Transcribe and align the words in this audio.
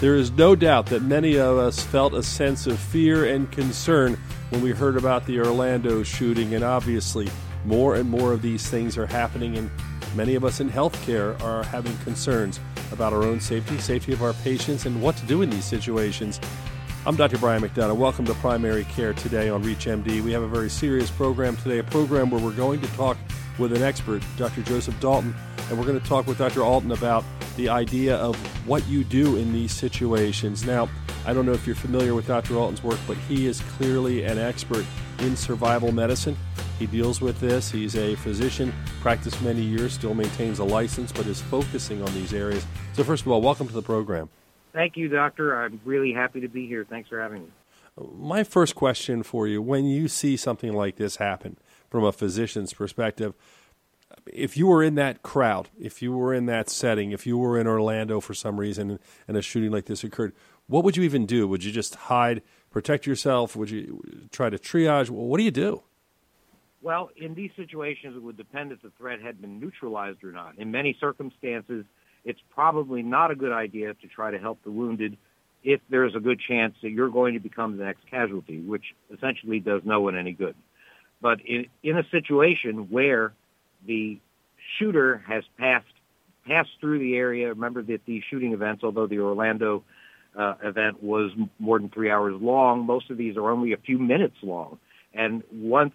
There 0.00 0.16
is 0.16 0.32
no 0.32 0.54
doubt 0.54 0.86
that 0.86 1.02
many 1.02 1.38
of 1.38 1.56
us 1.56 1.82
felt 1.82 2.14
a 2.14 2.22
sense 2.22 2.66
of 2.66 2.78
fear 2.78 3.24
and 3.26 3.50
concern 3.50 4.18
when 4.50 4.60
we 4.60 4.72
heard 4.72 4.96
about 4.96 5.24
the 5.24 5.38
Orlando 5.38 6.02
shooting, 6.02 6.54
and 6.54 6.64
obviously, 6.64 7.28
more 7.64 7.94
and 7.94 8.10
more 8.10 8.32
of 8.32 8.42
these 8.42 8.68
things 8.68 8.98
are 8.98 9.06
happening, 9.06 9.56
and 9.56 9.70
many 10.14 10.34
of 10.34 10.44
us 10.44 10.60
in 10.60 10.68
healthcare 10.68 11.40
are 11.42 11.62
having 11.62 11.96
concerns 11.98 12.60
about 12.92 13.12
our 13.12 13.22
own 13.22 13.40
safety, 13.40 13.78
safety 13.78 14.12
of 14.12 14.22
our 14.22 14.34
patients, 14.34 14.84
and 14.84 15.00
what 15.00 15.16
to 15.16 15.26
do 15.26 15.42
in 15.42 15.48
these 15.48 15.64
situations. 15.64 16.40
I'm 17.06 17.16
Dr. 17.16 17.38
Brian 17.38 17.62
McDonough. 17.62 17.96
Welcome 17.96 18.24
to 18.26 18.34
Primary 18.34 18.84
Care 18.84 19.14
today 19.14 19.48
on 19.48 19.62
ReachMD. 19.62 20.22
We 20.22 20.32
have 20.32 20.42
a 20.42 20.48
very 20.48 20.70
serious 20.70 21.10
program 21.10 21.56
today, 21.56 21.78
a 21.78 21.84
program 21.84 22.30
where 22.30 22.42
we're 22.42 22.52
going 22.52 22.80
to 22.80 22.88
talk 22.88 23.16
with 23.58 23.72
an 23.72 23.82
expert, 23.82 24.22
Dr. 24.36 24.62
Joseph 24.62 25.02
Alton, 25.04 25.34
and 25.68 25.78
we're 25.78 25.86
going 25.86 26.00
to 26.00 26.06
talk 26.06 26.26
with 26.26 26.38
Dr. 26.38 26.62
Alton 26.62 26.92
about 26.92 27.24
the 27.56 27.68
idea 27.68 28.16
of 28.16 28.36
what 28.66 28.86
you 28.86 29.04
do 29.04 29.36
in 29.36 29.52
these 29.52 29.72
situations. 29.72 30.64
Now, 30.64 30.88
I 31.26 31.32
don't 31.32 31.46
know 31.46 31.52
if 31.52 31.66
you're 31.66 31.76
familiar 31.76 32.14
with 32.14 32.26
Dr. 32.26 32.56
Alton's 32.56 32.82
work, 32.82 32.98
but 33.06 33.16
he 33.16 33.46
is 33.46 33.60
clearly 33.76 34.24
an 34.24 34.38
expert 34.38 34.84
in 35.20 35.36
survival 35.36 35.92
medicine. 35.92 36.36
He 36.78 36.86
deals 36.86 37.20
with 37.20 37.40
this. 37.40 37.70
He's 37.70 37.96
a 37.96 38.14
physician, 38.16 38.72
practiced 39.00 39.40
many 39.42 39.62
years, 39.62 39.92
still 39.92 40.14
maintains 40.14 40.58
a 40.58 40.64
license, 40.64 41.12
but 41.12 41.26
is 41.26 41.40
focusing 41.40 42.02
on 42.02 42.12
these 42.14 42.34
areas. 42.34 42.66
So, 42.92 43.04
first 43.04 43.24
of 43.24 43.32
all, 43.32 43.40
welcome 43.40 43.66
to 43.68 43.72
the 43.72 43.82
program. 43.82 44.28
Thank 44.72 44.96
you, 44.96 45.08
Doctor. 45.08 45.54
I'm 45.54 45.80
really 45.84 46.12
happy 46.12 46.40
to 46.40 46.48
be 46.48 46.66
here. 46.66 46.84
Thanks 46.84 47.08
for 47.08 47.20
having 47.20 47.42
me. 47.42 47.48
My 47.96 48.42
first 48.42 48.74
question 48.74 49.22
for 49.22 49.46
you 49.46 49.62
when 49.62 49.84
you 49.84 50.08
see 50.08 50.36
something 50.36 50.72
like 50.72 50.96
this 50.96 51.16
happen 51.16 51.56
from 51.88 52.02
a 52.02 52.10
physician's 52.10 52.74
perspective, 52.74 53.34
if 54.26 54.56
you 54.56 54.66
were 54.66 54.82
in 54.82 54.94
that 54.96 55.22
crowd, 55.22 55.68
if 55.78 56.02
you 56.02 56.12
were 56.12 56.34
in 56.34 56.46
that 56.46 56.68
setting, 56.70 57.12
if 57.12 57.26
you 57.26 57.38
were 57.38 57.58
in 57.58 57.66
Orlando 57.66 58.20
for 58.20 58.34
some 58.34 58.58
reason 58.58 58.98
and 59.28 59.36
a 59.36 59.42
shooting 59.42 59.70
like 59.70 59.86
this 59.86 60.04
occurred, 60.04 60.32
what 60.66 60.84
would 60.84 60.96
you 60.96 61.02
even 61.02 61.26
do? 61.26 61.46
Would 61.46 61.64
you 61.64 61.72
just 61.72 61.94
hide, 61.94 62.42
protect 62.70 63.06
yourself? 63.06 63.54
Would 63.54 63.70
you 63.70 64.28
try 64.32 64.50
to 64.50 64.58
triage? 64.58 65.10
What 65.10 65.38
do 65.38 65.44
you 65.44 65.50
do? 65.50 65.82
Well, 66.80 67.10
in 67.16 67.34
these 67.34 67.50
situations, 67.56 68.16
it 68.16 68.22
would 68.22 68.36
depend 68.36 68.72
if 68.72 68.82
the 68.82 68.90
threat 68.98 69.20
had 69.20 69.40
been 69.40 69.58
neutralized 69.58 70.22
or 70.22 70.32
not. 70.32 70.58
In 70.58 70.70
many 70.70 70.96
circumstances, 71.00 71.84
it's 72.24 72.40
probably 72.50 73.02
not 73.02 73.30
a 73.30 73.34
good 73.34 73.52
idea 73.52 73.94
to 73.94 74.06
try 74.06 74.30
to 74.30 74.38
help 74.38 74.62
the 74.64 74.70
wounded 74.70 75.16
if 75.62 75.80
there's 75.88 76.14
a 76.14 76.20
good 76.20 76.40
chance 76.46 76.74
that 76.82 76.90
you're 76.90 77.08
going 77.08 77.34
to 77.34 77.40
become 77.40 77.78
the 77.78 77.84
next 77.84 78.06
casualty, 78.10 78.60
which 78.60 78.84
essentially 79.14 79.60
does 79.60 79.80
no 79.84 80.02
one 80.02 80.16
any 80.16 80.32
good. 80.32 80.54
But 81.22 81.40
in, 81.46 81.66
in 81.82 81.96
a 81.96 82.04
situation 82.10 82.90
where 82.90 83.32
the 83.86 84.18
shooter 84.78 85.22
has 85.26 85.44
passed 85.58 85.86
passed 86.46 86.70
through 86.80 86.98
the 86.98 87.16
area. 87.16 87.48
Remember 87.48 87.82
that 87.82 88.04
these 88.06 88.22
shooting 88.30 88.52
events, 88.52 88.84
although 88.84 89.06
the 89.06 89.18
Orlando 89.18 89.82
uh, 90.36 90.54
event 90.62 91.02
was 91.02 91.30
more 91.58 91.78
than 91.78 91.88
three 91.88 92.10
hours 92.10 92.34
long, 92.40 92.84
most 92.84 93.10
of 93.10 93.16
these 93.16 93.36
are 93.36 93.50
only 93.50 93.72
a 93.72 93.78
few 93.78 93.98
minutes 93.98 94.36
long. 94.42 94.78
And 95.14 95.42
once 95.52 95.94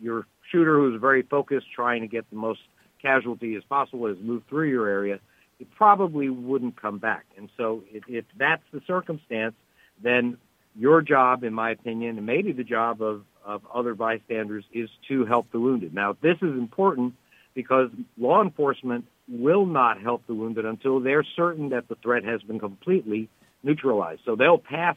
your 0.00 0.26
shooter, 0.50 0.78
who's 0.78 1.00
very 1.00 1.22
focused, 1.22 1.66
trying 1.74 2.00
to 2.00 2.08
get 2.08 2.28
the 2.30 2.36
most 2.36 2.60
casualty 3.00 3.54
as 3.54 3.62
possible, 3.64 4.08
has 4.08 4.16
moved 4.20 4.48
through 4.48 4.68
your 4.68 4.88
area, 4.88 5.20
it 5.60 5.68
probably 5.76 6.28
wouldn't 6.28 6.80
come 6.80 6.98
back. 6.98 7.24
And 7.36 7.48
so, 7.56 7.84
if, 7.92 8.02
if 8.08 8.24
that's 8.36 8.62
the 8.72 8.80
circumstance, 8.86 9.54
then 10.02 10.38
your 10.74 11.02
job, 11.02 11.44
in 11.44 11.54
my 11.54 11.70
opinion, 11.70 12.16
and 12.16 12.26
maybe 12.26 12.52
the 12.52 12.64
job 12.64 13.00
of, 13.00 13.22
of 13.44 13.62
other 13.72 13.94
bystanders, 13.94 14.64
is 14.72 14.88
to 15.08 15.24
help 15.24 15.52
the 15.52 15.60
wounded. 15.60 15.94
Now, 15.94 16.16
this 16.20 16.36
is 16.38 16.50
important 16.58 17.14
because 17.54 17.90
law 18.18 18.42
enforcement 18.42 19.06
will 19.28 19.66
not 19.66 20.00
help 20.00 20.26
the 20.26 20.34
wounded 20.34 20.64
until 20.64 21.00
they're 21.00 21.24
certain 21.36 21.70
that 21.70 21.88
the 21.88 21.94
threat 21.96 22.24
has 22.24 22.42
been 22.42 22.58
completely 22.58 23.28
neutralized. 23.62 24.20
So 24.24 24.36
they'll 24.36 24.58
pass 24.58 24.96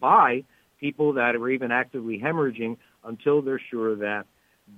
by 0.00 0.44
people 0.78 1.14
that 1.14 1.34
are 1.36 1.48
even 1.48 1.72
actively 1.72 2.20
hemorrhaging 2.22 2.76
until 3.04 3.42
they're 3.42 3.60
sure 3.70 3.96
that 3.96 4.24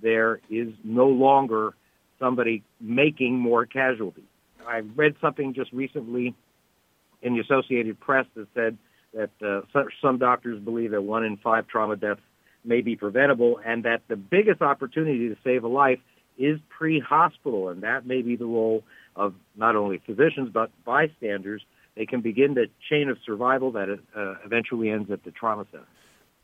there 0.03 0.41
is 0.50 0.69
no 0.84 1.06
longer 1.09 1.75
somebody 2.19 2.62
making 2.81 3.38
more 3.38 3.66
casualties. 3.66 4.25
I 4.66 4.78
read 4.78 5.15
something 5.21 5.55
just 5.55 5.72
recently 5.72 6.34
in 7.22 7.34
the 7.34 7.41
Associated 7.41 7.99
Press 8.00 8.26
that 8.34 8.47
said 8.55 8.78
that 9.15 9.31
uh, 9.75 9.82
some 10.03 10.19
doctors 10.19 10.60
believe 10.60 10.91
that 10.91 11.03
one 11.03 11.25
in 11.25 11.37
five 11.38 11.66
trauma 11.66 11.97
deaths 11.97 12.21
may 12.65 12.81
be 12.81 12.97
preventable 12.97 13.60
and 13.65 13.84
that 13.84 14.03
the 14.09 14.16
biggest 14.16 14.60
opportunity 14.60 15.28
to 15.28 15.37
save 15.44 15.65
a 15.65 15.69
life 15.69 16.00
is 16.39 16.61
pre-hospital, 16.69 17.69
and 17.69 17.83
that 17.83 18.07
may 18.07 18.23
be 18.23 18.37
the 18.37 18.47
role 18.47 18.83
of 19.15 19.35
not 19.57 19.77
only 19.77 20.01
physicians 20.05 20.51
but 20.53 20.71
bystanders. 20.85 21.63
They 21.97 22.07
can 22.07 22.21
begin 22.21 22.55
the 22.55 22.67
chain 22.91 23.09
of 23.09 23.17
survival 23.25 23.73
that 23.73 23.89
uh, 23.89 24.35
eventually 24.45 24.91
ends 24.91 25.11
at 25.11 25.25
the 25.25 25.31
trauma 25.31 25.67
center. 25.71 25.87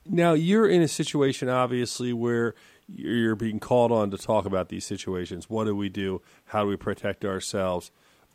Now, 0.04 0.32
you're 0.32 0.68
in 0.68 0.82
a 0.82 0.88
situation, 0.88 1.48
obviously, 1.48 2.12
where 2.12 2.54
you're 2.88 3.36
being 3.36 3.60
called 3.60 3.92
on 3.92 4.10
to 4.10 4.18
talk 4.18 4.46
about 4.46 4.68
these 4.68 4.84
situations. 4.84 5.48
What 5.48 5.64
do 5.64 5.76
we 5.76 5.88
do? 5.88 6.22
How 6.46 6.62
do 6.62 6.68
we 6.68 6.76
protect 6.76 7.24
ourselves? 7.24 7.90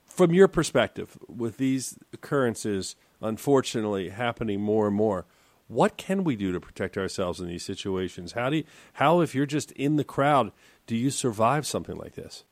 From 0.06 0.34
your 0.34 0.47
perspective, 0.47 1.18
with 1.28 1.57
these 1.57 1.97
occurrences, 2.13 2.95
unfortunately, 3.22 4.09
happening 4.09 4.62
more 4.62 4.88
and 4.88 4.95
more, 4.95 5.25
what 5.68 5.97
can 5.97 6.24
we 6.24 6.38
do 6.38 6.53
to 6.53 6.62
protect 6.62 6.97
ourselves 6.97 7.41
in 7.41 7.47
these 7.47 7.66
situations? 7.66 8.31
How 8.31 8.50
do 8.50 8.57
you, 8.57 8.63
how 8.94 9.19
if 9.19 9.35
you're 9.35 9.45
just 9.45 9.72
in 9.74 9.97
the 9.97 10.06
crowd, 10.06 10.53
do 10.87 10.95
you 10.95 11.11
survive 11.11 11.67
something 11.67 11.95
like 11.95 12.15
this? 12.15 12.45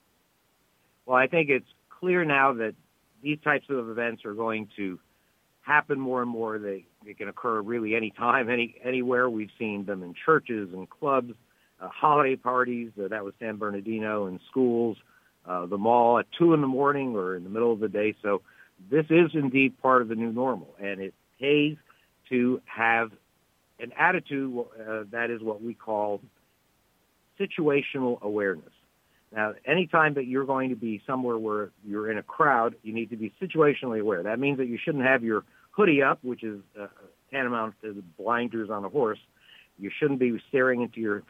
Well, 1.05 1.17
I 1.17 1.27
think 1.27 1.49
it's 1.49 1.67
clear 1.89 2.23
now 2.25 2.53
that 2.53 2.75
these 3.23 3.39
types 3.43 3.65
of 3.69 3.89
events 3.89 4.25
are 4.25 4.33
going 4.33 4.69
to 4.75 4.99
happen 5.61 5.99
more 5.99 6.21
and 6.21 6.29
more. 6.29 6.59
They, 6.59 6.85
they 7.03 7.13
can 7.13 7.29
occur 7.29 7.61
really 7.61 7.95
any 7.95 8.11
time, 8.11 8.49
any 8.49 8.75
anywhere. 8.83 9.29
We've 9.29 9.49
seen 9.57 9.85
them 9.85 10.03
in 10.03 10.13
churches 10.13 10.69
and 10.73 10.87
clubs, 10.89 11.33
uh, 11.81 11.87
holiday 11.87 12.35
parties. 12.35 12.91
Uh, 13.01 13.07
that 13.07 13.23
was 13.23 13.33
San 13.39 13.55
Bernardino 13.55 14.27
and 14.27 14.39
schools, 14.49 14.97
uh, 15.47 15.65
the 15.65 15.77
mall 15.77 16.19
at 16.19 16.27
two 16.37 16.53
in 16.53 16.61
the 16.61 16.67
morning 16.67 17.15
or 17.15 17.35
in 17.35 17.43
the 17.43 17.49
middle 17.49 17.71
of 17.71 17.79
the 17.79 17.89
day. 17.89 18.13
So 18.21 18.41
this 18.91 19.05
is 19.09 19.31
indeed 19.33 19.81
part 19.81 20.01
of 20.01 20.09
the 20.09 20.15
new 20.15 20.31
normal, 20.31 20.75
and 20.79 20.99
it 20.99 21.13
pays 21.39 21.77
to 22.29 22.61
have 22.65 23.11
an 23.79 23.91
attitude 23.97 24.65
uh, 24.79 25.03
that 25.11 25.29
is 25.29 25.41
what 25.41 25.61
we 25.61 25.73
call 25.73 26.21
situational 27.39 28.21
awareness. 28.21 28.71
Now, 29.35 29.53
anytime 29.65 30.13
that 30.13 30.27
you're 30.27 30.45
going 30.45 30.69
to 30.69 30.75
be 30.75 31.01
somewhere 31.05 31.37
where 31.37 31.71
you're 31.85 32.09
in 32.09 32.17
a 32.17 32.23
crowd, 32.23 32.75
you 32.83 32.93
need 32.93 33.09
to 33.09 33.17
be 33.17 33.33
situationally 33.41 33.99
aware. 33.99 34.23
That 34.23 34.39
means 34.39 34.57
that 34.59 34.67
you 34.67 34.77
shouldn't 34.81 35.03
have 35.03 35.23
your 35.23 35.43
hoodie 35.71 36.01
up, 36.01 36.19
which 36.23 36.43
is 36.43 36.61
uh, 36.79 36.87
tantamount 37.31 37.75
to 37.81 37.93
the 37.93 38.03
blinders 38.17 38.69
on 38.69 38.85
a 38.85 38.89
horse. 38.89 39.19
You 39.77 39.91
shouldn't 39.99 40.19
be 40.19 40.39
staring 40.47 40.81
into 40.81 41.01
your 41.01 41.23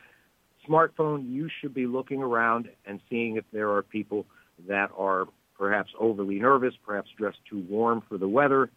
smartphone. 0.68 1.32
You 1.32 1.50
should 1.60 1.74
be 1.74 1.88
looking 1.88 2.22
around 2.22 2.70
and 2.86 3.00
seeing 3.10 3.38
if 3.38 3.46
there 3.52 3.72
are 3.72 3.82
people 3.82 4.26
that 4.68 4.92
are 4.96 5.26
perhaps 5.58 5.92
overly 6.00 6.40
nervous, 6.40 6.74
perhaps 6.86 7.10
dressed 7.18 7.40
too 7.50 7.66
warm 7.68 8.04
for 8.08 8.18
the 8.18 8.28
weather, 8.28 8.70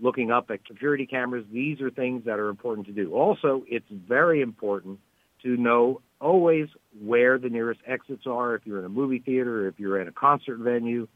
looking 0.00 0.32
up 0.32 0.50
at 0.50 0.60
security 0.66 1.06
cameras. 1.06 1.44
These 1.52 1.80
are 1.80 1.90
things 1.90 2.24
that 2.24 2.40
are 2.40 2.48
important 2.48 2.86
to 2.88 2.92
do. 2.92 3.12
Also, 3.12 3.64
it's 3.68 3.86
very 3.90 4.40
important 4.40 4.98
to 5.42 5.56
know 5.56 6.00
always 6.20 6.68
where 7.00 7.38
the 7.38 7.48
nearest 7.48 7.80
exits 7.86 8.26
are. 8.26 8.54
If 8.54 8.62
you're 8.64 8.78
in 8.78 8.84
a 8.84 8.90
movie 8.90 9.18
theater, 9.18 9.66
if 9.66 9.78
you're 9.78 10.00
at 10.00 10.08
a 10.08 10.12
concert 10.12 10.58
venue, 10.58 11.08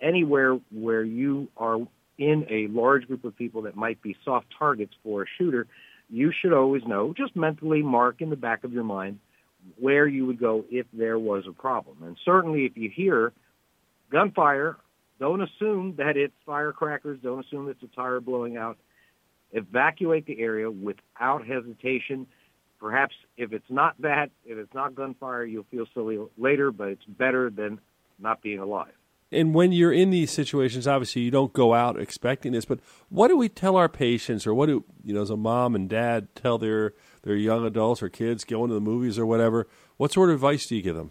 anywhere 0.00 0.58
where 0.70 1.02
you 1.02 1.48
are 1.56 1.78
in 2.18 2.46
a 2.48 2.66
large 2.68 3.06
group 3.06 3.24
of 3.24 3.36
people 3.36 3.62
that 3.62 3.76
might 3.76 4.00
be 4.02 4.16
soft 4.24 4.46
targets 4.58 4.94
for 5.02 5.22
a 5.22 5.26
shooter, 5.38 5.66
you 6.08 6.32
should 6.40 6.52
always 6.52 6.82
know, 6.86 7.12
just 7.14 7.36
mentally 7.36 7.82
mark 7.82 8.20
in 8.20 8.30
the 8.30 8.36
back 8.36 8.64
of 8.64 8.72
your 8.72 8.84
mind 8.84 9.18
where 9.78 10.06
you 10.06 10.24
would 10.26 10.38
go 10.38 10.64
if 10.70 10.86
there 10.92 11.18
was 11.18 11.44
a 11.48 11.52
problem. 11.52 11.98
And 12.02 12.16
certainly 12.24 12.64
if 12.64 12.76
you 12.76 12.88
hear 12.88 13.32
gunfire, 14.10 14.76
don't 15.18 15.42
assume 15.42 15.94
that 15.96 16.16
it's 16.16 16.34
firecrackers. 16.44 17.18
Don't 17.22 17.44
assume 17.44 17.68
it's 17.68 17.82
a 17.82 17.94
tire 17.96 18.20
blowing 18.20 18.56
out. 18.56 18.78
Evacuate 19.52 20.26
the 20.26 20.38
area 20.40 20.70
without 20.70 21.46
hesitation 21.46 22.26
perhaps 22.78 23.14
if 23.36 23.52
it's 23.52 23.70
not 23.70 23.94
that, 24.00 24.30
if 24.44 24.58
it's 24.58 24.74
not 24.74 24.94
gunfire, 24.94 25.44
you'll 25.44 25.66
feel 25.70 25.86
silly 25.94 26.18
later, 26.36 26.70
but 26.70 26.88
it's 26.88 27.04
better 27.04 27.50
than 27.50 27.80
not 28.18 28.42
being 28.42 28.58
alive. 28.58 28.92
And 29.32 29.54
when 29.54 29.72
you're 29.72 29.92
in 29.92 30.10
these 30.10 30.30
situations, 30.30 30.86
obviously 30.86 31.22
you 31.22 31.32
don't 31.32 31.52
go 31.52 31.74
out 31.74 32.00
expecting 32.00 32.52
this, 32.52 32.64
but 32.64 32.78
what 33.08 33.28
do 33.28 33.36
we 33.36 33.48
tell 33.48 33.76
our 33.76 33.88
patients, 33.88 34.46
or 34.46 34.54
what 34.54 34.66
do 34.66 34.84
you 35.02 35.14
know, 35.14 35.22
as 35.22 35.30
a 35.30 35.36
mom 35.36 35.74
and 35.74 35.88
dad 35.88 36.34
tell 36.34 36.58
their 36.58 36.94
their 37.22 37.34
young 37.34 37.66
adults 37.66 38.04
or 38.04 38.08
kids 38.08 38.44
going 38.44 38.68
to 38.68 38.74
the 38.74 38.80
movies 38.80 39.18
or 39.18 39.26
whatever? 39.26 39.66
What 39.96 40.12
sort 40.12 40.30
of 40.30 40.36
advice 40.36 40.66
do 40.66 40.76
you 40.76 40.82
give 40.82 40.94
them? 40.94 41.10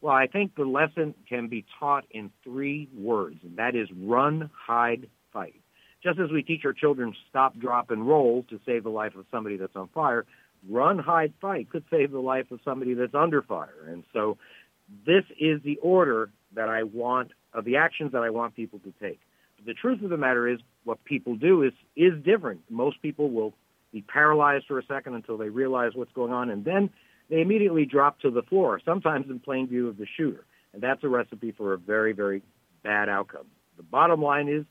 Well, 0.00 0.14
I 0.14 0.26
think 0.26 0.54
the 0.54 0.64
lesson 0.64 1.14
can 1.28 1.48
be 1.48 1.66
taught 1.78 2.06
in 2.10 2.30
three 2.42 2.88
words, 2.96 3.36
and 3.42 3.56
that 3.56 3.74
is 3.76 3.88
run, 3.94 4.48
hide, 4.66 5.08
fight. 5.30 5.60
Just 6.02 6.18
as 6.18 6.30
we 6.30 6.42
teach 6.42 6.64
our 6.64 6.72
children 6.72 7.14
stop, 7.28 7.58
drop, 7.58 7.90
and 7.90 8.08
roll 8.08 8.44
to 8.48 8.58
save 8.64 8.84
the 8.84 8.90
life 8.90 9.14
of 9.16 9.26
somebody 9.30 9.58
that's 9.58 9.76
on 9.76 9.88
fire, 9.88 10.24
run, 10.68 10.98
hide, 10.98 11.32
fight 11.40 11.70
could 11.70 11.84
save 11.90 12.10
the 12.10 12.20
life 12.20 12.50
of 12.50 12.60
somebody 12.64 12.94
that's 12.94 13.14
under 13.14 13.42
fire. 13.42 13.86
And 13.88 14.04
so 14.12 14.38
this 15.06 15.24
is 15.38 15.62
the 15.62 15.78
order 15.82 16.30
that 16.54 16.68
I 16.68 16.82
want, 16.82 17.32
of 17.54 17.64
the 17.64 17.76
actions 17.76 18.12
that 18.12 18.22
I 18.22 18.30
want 18.30 18.56
people 18.56 18.80
to 18.80 18.92
take. 19.00 19.20
But 19.56 19.66
the 19.66 19.74
truth 19.74 20.02
of 20.02 20.10
the 20.10 20.16
matter 20.16 20.48
is, 20.48 20.60
what 20.84 21.04
people 21.04 21.36
do 21.36 21.62
is 21.62 21.72
is 21.94 22.14
different. 22.24 22.62
Most 22.70 23.02
people 23.02 23.30
will 23.30 23.52
be 23.92 24.02
paralyzed 24.02 24.66
for 24.66 24.78
a 24.78 24.84
second 24.86 25.14
until 25.14 25.36
they 25.36 25.48
realize 25.48 25.92
what's 25.94 26.12
going 26.12 26.32
on, 26.32 26.50
and 26.50 26.64
then 26.64 26.90
they 27.28 27.40
immediately 27.40 27.84
drop 27.84 28.20
to 28.20 28.30
the 28.30 28.42
floor, 28.42 28.80
sometimes 28.84 29.26
in 29.28 29.38
plain 29.38 29.68
view 29.68 29.88
of 29.88 29.96
the 29.96 30.06
shooter. 30.16 30.44
And 30.72 30.82
that's 30.82 31.04
a 31.04 31.08
recipe 31.08 31.52
for 31.52 31.74
a 31.74 31.78
very, 31.78 32.12
very 32.12 32.42
bad 32.82 33.08
outcome. 33.08 33.46
The 33.76 33.82
bottom 33.82 34.22
line 34.22 34.48
is, 34.48 34.64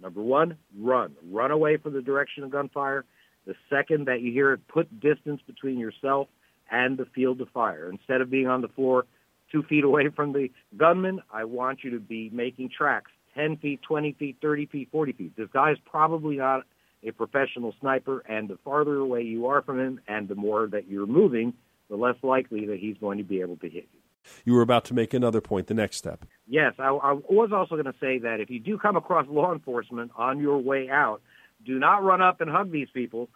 number 0.00 0.20
one, 0.22 0.56
run. 0.78 1.14
Run 1.30 1.50
away 1.50 1.76
from 1.76 1.92
the 1.92 2.02
direction 2.02 2.44
of 2.44 2.50
gunfire. 2.50 3.04
The 3.46 3.54
second 3.68 4.06
that 4.06 4.20
you 4.20 4.32
hear 4.32 4.52
it, 4.52 4.66
put 4.68 5.00
distance 5.00 5.40
between 5.46 5.78
yourself 5.78 6.28
and 6.70 6.96
the 6.96 7.06
field 7.06 7.40
of 7.40 7.48
fire. 7.50 7.90
Instead 7.90 8.20
of 8.20 8.30
being 8.30 8.46
on 8.46 8.62
the 8.62 8.68
floor 8.68 9.04
two 9.52 9.62
feet 9.62 9.84
away 9.84 10.08
from 10.08 10.32
the 10.32 10.50
gunman, 10.76 11.20
I 11.32 11.44
want 11.44 11.84
you 11.84 11.90
to 11.90 12.00
be 12.00 12.30
making 12.30 12.70
tracks 12.76 13.10
10 13.34 13.58
feet, 13.58 13.82
20 13.82 14.12
feet, 14.14 14.36
30 14.40 14.66
feet, 14.66 14.88
40 14.90 15.12
feet. 15.12 15.36
This 15.36 15.48
guy 15.52 15.72
is 15.72 15.78
probably 15.84 16.36
not 16.36 16.62
a 17.02 17.10
professional 17.12 17.74
sniper, 17.80 18.20
and 18.26 18.48
the 18.48 18.58
farther 18.64 18.96
away 18.96 19.22
you 19.22 19.46
are 19.46 19.62
from 19.62 19.78
him 19.78 20.00
and 20.08 20.28
the 20.28 20.34
more 20.34 20.66
that 20.68 20.88
you're 20.88 21.06
moving, 21.06 21.52
the 21.90 21.96
less 21.96 22.16
likely 22.22 22.66
that 22.66 22.78
he's 22.78 22.96
going 22.98 23.18
to 23.18 23.24
be 23.24 23.40
able 23.40 23.56
to 23.56 23.68
hit 23.68 23.88
you. 23.92 24.00
You 24.44 24.54
were 24.54 24.62
about 24.62 24.86
to 24.86 24.94
make 24.94 25.12
another 25.12 25.42
point, 25.42 25.66
the 25.66 25.74
next 25.74 25.98
step. 25.98 26.24
Yes, 26.46 26.72
I, 26.78 26.88
I 26.88 27.12
was 27.12 27.50
also 27.52 27.74
going 27.74 27.92
to 27.92 27.98
say 28.00 28.18
that 28.18 28.40
if 28.40 28.48
you 28.48 28.58
do 28.58 28.78
come 28.78 28.96
across 28.96 29.26
law 29.28 29.52
enforcement 29.52 30.12
on 30.16 30.40
your 30.40 30.58
way 30.58 30.88
out, 30.88 31.20
do 31.64 31.78
not 31.78 32.02
run 32.02 32.22
up 32.22 32.40
and 32.40 32.50
hug 32.50 32.70
these 32.70 32.88
people. 32.92 33.28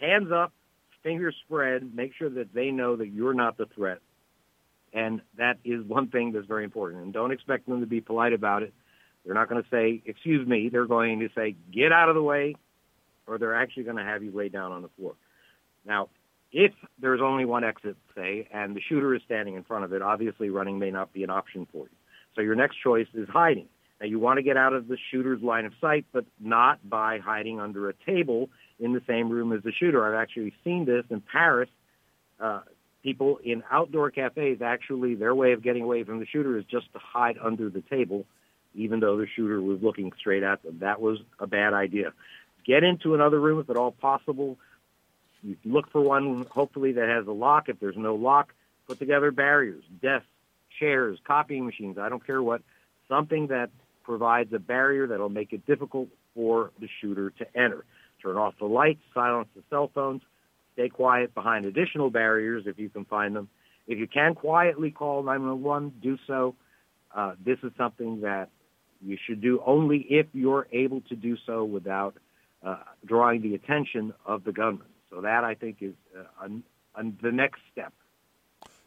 Hands 0.00 0.30
up, 0.32 0.52
fingers 1.02 1.34
spread, 1.44 1.94
make 1.94 2.12
sure 2.18 2.28
that 2.30 2.52
they 2.52 2.70
know 2.70 2.96
that 2.96 3.08
you're 3.08 3.34
not 3.34 3.56
the 3.56 3.66
threat. 3.66 3.98
And 4.92 5.20
that 5.36 5.58
is 5.64 5.84
one 5.84 6.08
thing 6.08 6.32
that's 6.32 6.46
very 6.46 6.64
important. 6.64 7.02
And 7.02 7.12
don't 7.12 7.32
expect 7.32 7.68
them 7.68 7.80
to 7.80 7.86
be 7.86 8.00
polite 8.00 8.32
about 8.32 8.62
it. 8.62 8.72
They're 9.24 9.34
not 9.34 9.48
going 9.48 9.62
to 9.62 9.68
say, 9.68 10.02
excuse 10.06 10.46
me. 10.46 10.68
They're 10.68 10.86
going 10.86 11.20
to 11.20 11.28
say, 11.34 11.56
get 11.72 11.92
out 11.92 12.08
of 12.08 12.14
the 12.14 12.22
way, 12.22 12.54
or 13.26 13.38
they're 13.38 13.54
actually 13.54 13.82
going 13.82 13.96
to 13.96 14.04
have 14.04 14.22
you 14.22 14.30
lay 14.30 14.48
down 14.48 14.72
on 14.72 14.82
the 14.82 14.88
floor. 14.96 15.14
Now, 15.84 16.08
if 16.52 16.72
there's 17.00 17.20
only 17.20 17.44
one 17.44 17.64
exit, 17.64 17.96
say, 18.14 18.48
and 18.52 18.74
the 18.74 18.80
shooter 18.88 19.14
is 19.14 19.22
standing 19.24 19.54
in 19.54 19.64
front 19.64 19.84
of 19.84 19.92
it, 19.92 20.00
obviously 20.00 20.48
running 20.48 20.78
may 20.78 20.90
not 20.90 21.12
be 21.12 21.24
an 21.24 21.30
option 21.30 21.66
for 21.72 21.84
you. 21.84 21.96
So 22.34 22.40
your 22.40 22.54
next 22.54 22.76
choice 22.82 23.08
is 23.14 23.28
hiding. 23.28 23.68
Now 24.00 24.06
you 24.06 24.18
want 24.18 24.38
to 24.38 24.42
get 24.42 24.56
out 24.56 24.72
of 24.72 24.88
the 24.88 24.98
shooter's 25.10 25.42
line 25.42 25.64
of 25.64 25.72
sight, 25.80 26.04
but 26.12 26.24
not 26.38 26.88
by 26.88 27.18
hiding 27.18 27.60
under 27.60 27.88
a 27.88 27.94
table 28.04 28.50
in 28.78 28.92
the 28.92 29.02
same 29.06 29.30
room 29.30 29.52
as 29.52 29.62
the 29.62 29.72
shooter. 29.72 30.04
I've 30.06 30.20
actually 30.20 30.52
seen 30.64 30.84
this 30.84 31.04
in 31.10 31.22
Paris. 31.22 31.70
Uh, 32.38 32.60
people 33.02 33.38
in 33.42 33.62
outdoor 33.70 34.10
cafes 34.10 34.60
actually 34.60 35.14
their 35.14 35.34
way 35.34 35.52
of 35.52 35.62
getting 35.62 35.82
away 35.82 36.04
from 36.04 36.18
the 36.18 36.26
shooter 36.26 36.58
is 36.58 36.64
just 36.64 36.92
to 36.92 36.98
hide 36.98 37.38
under 37.42 37.70
the 37.70 37.80
table, 37.82 38.26
even 38.74 39.00
though 39.00 39.16
the 39.16 39.26
shooter 39.34 39.62
was 39.62 39.78
looking 39.80 40.12
straight 40.18 40.42
at 40.42 40.62
them. 40.62 40.78
That 40.80 41.00
was 41.00 41.18
a 41.38 41.46
bad 41.46 41.72
idea. 41.72 42.12
Get 42.66 42.82
into 42.82 43.14
another 43.14 43.40
room 43.40 43.60
if 43.60 43.70
at 43.70 43.76
all 43.76 43.92
possible. 43.92 44.58
You 45.42 45.56
look 45.64 45.90
for 45.90 46.00
one, 46.00 46.44
hopefully, 46.50 46.92
that 46.92 47.08
has 47.08 47.26
a 47.26 47.32
lock. 47.32 47.68
If 47.68 47.78
there's 47.78 47.96
no 47.96 48.16
lock, 48.16 48.52
put 48.88 48.98
together 48.98 49.30
barriers, 49.30 49.84
desks, 50.02 50.26
chairs, 50.78 51.18
copying 51.24 51.64
machines, 51.64 51.96
I 51.98 52.08
don't 52.08 52.26
care 52.26 52.42
what, 52.42 52.62
something 53.08 53.46
that 53.46 53.70
provides 54.06 54.52
a 54.52 54.58
barrier 54.58 55.08
that'll 55.08 55.28
make 55.28 55.52
it 55.52 55.66
difficult 55.66 56.08
for 56.34 56.70
the 56.80 56.88
shooter 57.00 57.30
to 57.30 57.44
enter. 57.56 57.84
Turn 58.22 58.36
off 58.36 58.54
the 58.58 58.66
lights, 58.66 59.02
silence 59.12 59.48
the 59.56 59.62
cell 59.68 59.90
phones, 59.92 60.22
stay 60.74 60.88
quiet 60.88 61.34
behind 61.34 61.66
additional 61.66 62.08
barriers 62.08 62.62
if 62.66 62.78
you 62.78 62.88
can 62.88 63.04
find 63.04 63.34
them. 63.34 63.48
If 63.88 63.98
you 63.98 64.06
can 64.06 64.34
quietly 64.34 64.92
call 64.92 65.24
911, 65.24 65.94
do 66.00 66.16
so. 66.26 66.54
Uh, 67.14 67.32
this 67.44 67.58
is 67.64 67.72
something 67.76 68.20
that 68.20 68.50
you 69.04 69.18
should 69.26 69.40
do 69.40 69.60
only 69.66 70.06
if 70.08 70.26
you're 70.32 70.68
able 70.72 71.00
to 71.02 71.16
do 71.16 71.36
so 71.44 71.64
without 71.64 72.16
uh, 72.64 72.76
drawing 73.04 73.42
the 73.42 73.54
attention 73.54 74.14
of 74.24 74.44
the 74.44 74.52
gunman. 74.52 74.86
So 75.10 75.20
that 75.20 75.44
I 75.44 75.54
think 75.54 75.78
is 75.80 75.94
uh, 76.16 76.48
the 77.22 77.32
next 77.32 77.60
step. 77.72 77.92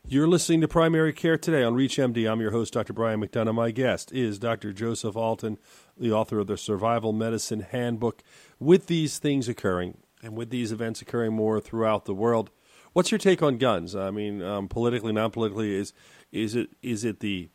You're 0.08 0.28
listening 0.28 0.62
to 0.62 0.68
Primary 0.68 1.14
Care 1.14 1.38
today 1.38 1.64
on 1.64 1.76
ReachMD. 1.76 2.30
I'm 2.30 2.42
your 2.42 2.52
host, 2.52 2.74
Dr. 2.74 2.94
Brian 2.94 3.22
McDonough. 3.22 3.54
My 3.54 3.70
guest 3.70 4.12
is 4.12 4.40
Dr. 4.40 4.74
Joseph 4.74 5.16
Alton, 5.16 5.60
the 5.98 6.12
author 6.12 6.40
of 6.40 6.48
the 6.48 6.58
Survival 6.58 7.14
Medicine 7.14 7.60
Handbook. 7.60 8.24
With 8.60 8.88
these 8.88 9.20
things 9.20 9.48
occurring 9.48 10.00
and 10.24 10.36
with 10.36 10.50
these 10.50 10.72
events 10.72 11.02
occurring 11.02 11.34
more 11.34 11.62
throughout 11.62 12.06
the 12.06 12.16
world, 12.16 12.50
what's 12.94 13.12
your 13.12 13.20
take 13.20 13.44
on 13.44 13.58
guns? 13.60 13.96
I 13.96 14.10
mean, 14.10 14.42
um, 14.42 14.68
politically, 14.68 15.14
non 15.14 15.30
politically, 15.30 15.76
is 15.76 15.94
is 16.32 16.56
it 16.56 16.70
is 16.82 17.04
it 17.04 17.20
the 17.20 17.50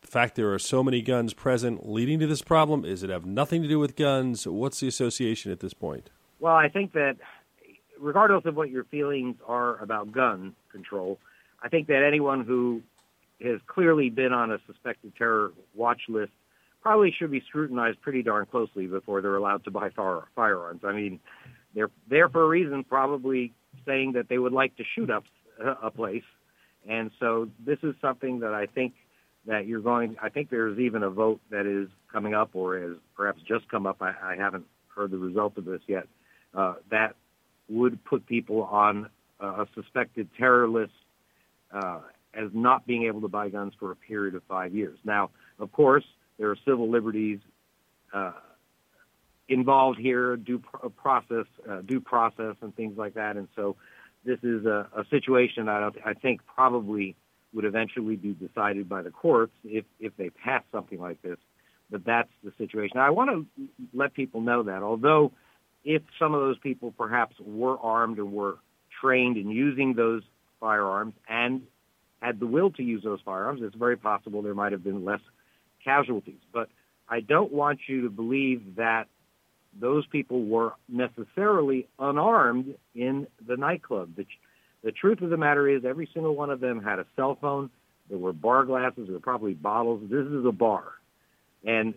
fact 0.00 0.36
there 0.36 0.52
are 0.52 0.58
so 0.60 0.84
many 0.84 1.02
guns 1.02 1.34
present 1.34 1.88
leading 1.88 2.20
to 2.20 2.26
this 2.28 2.42
problem? 2.42 2.84
Is 2.84 3.02
it 3.02 3.10
have 3.10 3.26
nothing 3.26 3.62
to 3.62 3.68
do 3.68 3.80
with 3.80 3.96
guns? 3.96 4.46
What's 4.46 4.78
the 4.78 4.86
association 4.86 5.50
at 5.50 5.58
this 5.58 5.74
point? 5.74 6.10
Well, 6.38 6.54
I 6.54 6.68
think 6.68 6.92
that 6.92 7.16
regardless 7.98 8.44
of 8.44 8.56
what 8.56 8.70
your 8.70 8.84
feelings 8.84 9.36
are 9.46 9.82
about 9.82 10.12
gun 10.12 10.54
control, 10.70 11.18
I 11.66 11.68
think 11.68 11.88
that 11.88 12.04
anyone 12.06 12.44
who 12.44 12.80
has 13.42 13.58
clearly 13.66 14.08
been 14.08 14.32
on 14.32 14.52
a 14.52 14.58
suspected 14.68 15.16
terror 15.18 15.52
watch 15.74 16.02
list 16.08 16.30
probably 16.80 17.12
should 17.18 17.32
be 17.32 17.42
scrutinized 17.48 18.00
pretty 18.02 18.22
darn 18.22 18.46
closely 18.46 18.86
before 18.86 19.20
they're 19.20 19.34
allowed 19.34 19.64
to 19.64 19.72
buy 19.72 19.90
fire, 19.90 20.22
firearms. 20.36 20.82
I 20.84 20.92
mean, 20.92 21.18
they're 21.74 21.90
there 22.08 22.28
for 22.28 22.44
a 22.44 22.46
reason, 22.46 22.84
probably 22.84 23.52
saying 23.84 24.12
that 24.12 24.28
they 24.28 24.38
would 24.38 24.52
like 24.52 24.76
to 24.76 24.84
shoot 24.94 25.10
up 25.10 25.24
a 25.82 25.90
place. 25.90 26.22
And 26.88 27.10
so 27.18 27.48
this 27.58 27.78
is 27.82 27.96
something 28.00 28.38
that 28.40 28.54
I 28.54 28.66
think 28.66 28.94
that 29.46 29.66
you're 29.66 29.80
going, 29.80 30.14
I 30.22 30.28
think 30.28 30.50
there's 30.50 30.78
even 30.78 31.02
a 31.02 31.10
vote 31.10 31.40
that 31.50 31.66
is 31.66 31.88
coming 32.12 32.32
up 32.32 32.50
or 32.54 32.78
has 32.78 32.96
perhaps 33.16 33.40
just 33.42 33.68
come 33.68 33.88
up. 33.88 34.00
I, 34.00 34.12
I 34.22 34.36
haven't 34.36 34.66
heard 34.94 35.10
the 35.10 35.18
result 35.18 35.58
of 35.58 35.64
this 35.64 35.80
yet. 35.88 36.06
Uh, 36.54 36.74
that 36.92 37.16
would 37.68 38.04
put 38.04 38.24
people 38.24 38.62
on 38.62 39.10
a 39.40 39.66
suspected 39.74 40.28
terror 40.38 40.68
list 40.68 40.92
uh, 41.72 42.00
as 42.34 42.50
not 42.52 42.86
being 42.86 43.04
able 43.04 43.20
to 43.22 43.28
buy 43.28 43.48
guns 43.48 43.72
for 43.78 43.90
a 43.90 43.96
period 43.96 44.34
of 44.34 44.42
five 44.48 44.74
years. 44.74 44.98
Now, 45.04 45.30
of 45.58 45.72
course, 45.72 46.04
there 46.38 46.50
are 46.50 46.56
civil 46.66 46.90
liberties 46.90 47.40
uh, 48.12 48.32
involved 49.48 49.98
here, 49.98 50.36
due 50.36 50.62
process, 50.96 51.46
uh, 51.68 51.80
due 51.82 52.00
process, 52.00 52.56
and 52.60 52.74
things 52.76 52.98
like 52.98 53.14
that. 53.14 53.36
And 53.36 53.48
so, 53.56 53.76
this 54.24 54.38
is 54.42 54.66
a, 54.66 54.88
a 54.96 55.04
situation 55.08 55.68
I, 55.68 55.88
I 56.04 56.14
think 56.14 56.40
probably 56.52 57.14
would 57.54 57.64
eventually 57.64 58.16
be 58.16 58.32
decided 58.32 58.88
by 58.88 59.02
the 59.02 59.10
courts 59.10 59.52
if 59.64 59.84
if 60.00 60.16
they 60.16 60.30
pass 60.30 60.62
something 60.72 61.00
like 61.00 61.22
this. 61.22 61.38
But 61.90 62.04
that's 62.04 62.30
the 62.42 62.52
situation. 62.58 62.92
Now, 62.96 63.06
I 63.06 63.10
want 63.10 63.30
to 63.30 63.68
let 63.94 64.12
people 64.14 64.40
know 64.40 64.64
that 64.64 64.82
although 64.82 65.32
if 65.84 66.02
some 66.18 66.34
of 66.34 66.40
those 66.40 66.58
people 66.58 66.92
perhaps 66.98 67.36
were 67.38 67.78
armed 67.78 68.18
and 68.18 68.32
were 68.32 68.58
trained 69.00 69.36
in 69.36 69.48
using 69.48 69.94
those 69.94 70.22
firearms 70.60 71.14
and 71.28 71.62
had 72.20 72.40
the 72.40 72.46
will 72.46 72.70
to 72.72 72.82
use 72.82 73.02
those 73.04 73.20
firearms, 73.24 73.60
it's 73.62 73.74
very 73.74 73.96
possible 73.96 74.42
there 74.42 74.54
might 74.54 74.72
have 74.72 74.82
been 74.82 75.04
less 75.04 75.20
casualties. 75.84 76.40
But 76.52 76.68
I 77.08 77.20
don't 77.20 77.52
want 77.52 77.80
you 77.86 78.02
to 78.02 78.10
believe 78.10 78.76
that 78.76 79.06
those 79.78 80.06
people 80.06 80.44
were 80.44 80.72
necessarily 80.88 81.86
unarmed 81.98 82.74
in 82.94 83.26
the 83.46 83.56
nightclub. 83.56 84.16
The, 84.16 84.26
the 84.82 84.92
truth 84.92 85.20
of 85.20 85.30
the 85.30 85.36
matter 85.36 85.68
is 85.68 85.84
every 85.84 86.08
single 86.12 86.34
one 86.34 86.50
of 86.50 86.60
them 86.60 86.82
had 86.82 86.98
a 86.98 87.06
cell 87.14 87.36
phone. 87.40 87.70
There 88.08 88.18
were 88.18 88.32
bar 88.32 88.64
glasses. 88.64 89.06
There 89.06 89.14
were 89.14 89.20
probably 89.20 89.54
bottles. 89.54 90.02
This 90.08 90.26
is 90.26 90.46
a 90.46 90.52
bar. 90.52 90.84
And 91.64 91.94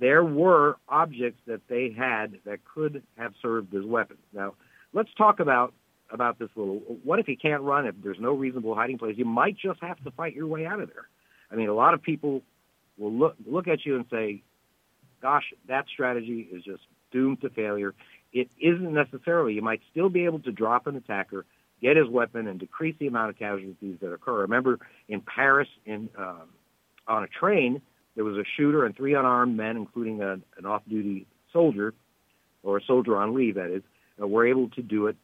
there 0.00 0.24
were 0.24 0.76
objects 0.88 1.40
that 1.46 1.60
they 1.68 1.94
had 1.96 2.38
that 2.44 2.60
could 2.64 3.02
have 3.16 3.34
served 3.40 3.74
as 3.74 3.84
weapons. 3.84 4.20
Now, 4.32 4.54
let's 4.92 5.12
talk 5.16 5.40
about 5.40 5.74
about 6.12 6.38
this 6.38 6.50
little. 6.54 6.76
What 7.02 7.18
if 7.18 7.28
you 7.28 7.36
can't 7.36 7.62
run? 7.62 7.86
If 7.86 7.94
there's 8.02 8.20
no 8.20 8.32
reasonable 8.32 8.74
hiding 8.74 8.98
place, 8.98 9.16
you 9.16 9.24
might 9.24 9.56
just 9.56 9.80
have 9.80 10.02
to 10.04 10.10
fight 10.12 10.34
your 10.34 10.46
way 10.46 10.66
out 10.66 10.80
of 10.80 10.88
there. 10.88 11.08
I 11.50 11.56
mean, 11.56 11.68
a 11.68 11.74
lot 11.74 11.94
of 11.94 12.02
people 12.02 12.42
will 12.98 13.12
look 13.12 13.36
look 13.46 13.66
at 13.68 13.84
you 13.84 13.96
and 13.96 14.04
say, 14.10 14.42
"Gosh, 15.20 15.52
that 15.66 15.86
strategy 15.88 16.48
is 16.52 16.62
just 16.62 16.82
doomed 17.10 17.40
to 17.40 17.50
failure." 17.50 17.94
It 18.32 18.50
isn't 18.60 18.92
necessarily. 18.92 19.54
You 19.54 19.62
might 19.62 19.82
still 19.90 20.08
be 20.08 20.24
able 20.24 20.40
to 20.40 20.52
drop 20.52 20.86
an 20.86 20.96
attacker, 20.96 21.44
get 21.80 21.96
his 21.96 22.08
weapon, 22.08 22.46
and 22.46 22.58
decrease 22.60 22.96
the 22.98 23.06
amount 23.06 23.30
of 23.30 23.38
casualties 23.38 23.98
that 24.00 24.12
occur. 24.12 24.42
Remember, 24.42 24.78
in 25.08 25.20
Paris, 25.20 25.68
in 25.84 26.08
um, 26.16 26.48
on 27.06 27.24
a 27.24 27.26
train, 27.26 27.82
there 28.14 28.24
was 28.24 28.36
a 28.36 28.44
shooter 28.56 28.84
and 28.84 28.96
three 28.96 29.14
unarmed 29.14 29.56
men, 29.56 29.76
including 29.76 30.22
a, 30.22 30.32
an 30.56 30.66
off-duty 30.66 31.26
soldier, 31.52 31.94
or 32.62 32.78
a 32.78 32.82
soldier 32.82 33.16
on 33.16 33.34
leave, 33.34 33.56
that 33.56 33.70
is, 33.70 33.82
were 34.18 34.46
able 34.46 34.68
to 34.70 34.82
do 34.82 35.08
it, 35.08 35.16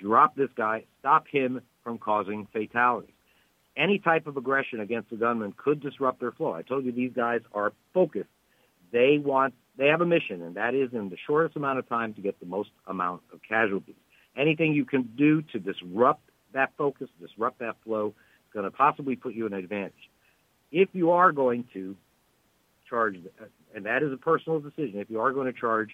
drop 0.00 0.34
this 0.36 0.50
guy, 0.56 0.84
stop 1.00 1.26
him 1.28 1.60
from 1.82 1.98
causing 1.98 2.46
fatalities. 2.52 3.14
Any 3.76 3.98
type 3.98 4.26
of 4.26 4.36
aggression 4.36 4.80
against 4.80 5.12
a 5.12 5.16
gunman 5.16 5.54
could 5.56 5.80
disrupt 5.80 6.20
their 6.20 6.32
flow. 6.32 6.52
I 6.52 6.62
told 6.62 6.84
you 6.84 6.92
these 6.92 7.12
guys 7.14 7.40
are 7.52 7.72
focused. 7.94 8.28
They 8.92 9.18
want, 9.22 9.54
they 9.78 9.86
have 9.86 10.02
a 10.02 10.06
mission, 10.06 10.42
and 10.42 10.56
that 10.56 10.74
is 10.74 10.90
in 10.92 11.08
the 11.08 11.16
shortest 11.26 11.56
amount 11.56 11.78
of 11.78 11.88
time 11.88 12.12
to 12.14 12.20
get 12.20 12.38
the 12.38 12.46
most 12.46 12.68
amount 12.86 13.22
of 13.32 13.40
casualties. 13.48 13.94
Anything 14.36 14.74
you 14.74 14.84
can 14.84 15.08
do 15.16 15.42
to 15.52 15.58
disrupt 15.58 16.22
that 16.52 16.72
focus, 16.76 17.08
disrupt 17.20 17.60
that 17.60 17.76
flow, 17.84 18.08
is 18.08 18.52
going 18.52 18.64
to 18.64 18.70
possibly 18.70 19.16
put 19.16 19.34
you 19.34 19.46
in 19.46 19.54
an 19.54 19.58
advantage 19.58 19.94
if 20.70 20.88
you 20.92 21.10
are 21.12 21.32
going 21.32 21.64
to 21.74 21.94
charge 22.88 23.16
and 23.74 23.86
that 23.86 24.02
is 24.02 24.12
a 24.12 24.16
personal 24.16 24.60
decision. 24.60 24.98
If 24.98 25.10
you 25.10 25.20
are 25.20 25.32
going 25.32 25.52
to 25.52 25.58
charge 25.58 25.90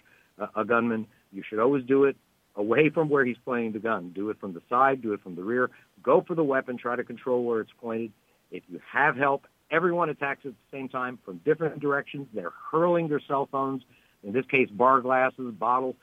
a 0.55 0.65
gunman, 0.65 1.07
you 1.31 1.43
should 1.47 1.59
always 1.59 1.85
do 1.85 2.05
it 2.05 2.15
away 2.59 2.89
from 2.89 3.09
where 3.09 3.23
he's 3.25 3.37
pointing 3.45 3.71
the 3.71 3.79
gun. 3.79 4.11
Do 4.13 4.29
it 4.29 4.39
from 4.39 4.53
the 4.53 4.61
side, 4.69 5.01
do 5.01 5.13
it 5.13 5.23
from 5.23 5.35
the 5.35 5.43
rear. 5.43 5.69
Go 6.03 6.21
for 6.21 6.35
the 6.35 6.43
weapon, 6.43 6.77
try 6.77 6.95
to 6.95 7.03
control 7.03 7.43
where 7.45 7.61
it's 7.61 7.71
pointed. 7.79 8.11
If 8.51 8.63
you 8.67 8.81
have 8.91 9.15
help, 9.15 9.47
everyone 9.71 10.09
attacks 10.09 10.41
at 10.45 10.51
the 10.51 10.77
same 10.77 10.89
time 10.89 11.17
from 11.23 11.37
different 11.45 11.79
directions. 11.79 12.27
They're 12.33 12.53
hurling 12.71 13.07
their 13.07 13.21
cell 13.25 13.47
phones, 13.49 13.83
in 14.23 14.33
this 14.33 14.45
case, 14.45 14.69
bar 14.69 14.99
glasses, 14.99 15.53
bottles, 15.53 15.95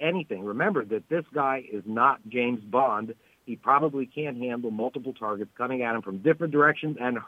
anything. 0.00 0.44
Remember 0.44 0.84
that 0.84 1.08
this 1.08 1.24
guy 1.32 1.62
is 1.70 1.84
not 1.86 2.20
James 2.28 2.60
Bond. 2.60 3.14
He 3.46 3.54
probably 3.54 4.06
can't 4.06 4.36
handle 4.36 4.72
multiple 4.72 5.12
targets 5.12 5.50
coming 5.56 5.82
at 5.82 5.94
him 5.94 6.02
from 6.02 6.18
different 6.18 6.52
directions 6.52 6.96
and 7.00 7.18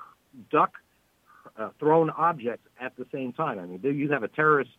duck 0.51 0.73
uh, 1.57 1.69
thrown 1.79 2.11
objects 2.11 2.67
at 2.81 2.97
the 2.97 3.07
same 3.13 3.33
time. 3.33 3.59
I 3.61 3.67
mean, 3.67 3.81
you 3.97 4.11
have 4.11 4.23
a 4.25 4.29
terrorist 4.29 4.71